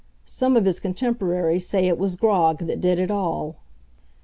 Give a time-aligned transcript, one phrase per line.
[0.25, 3.57] Some of his contemporaries say it was grog that did it all.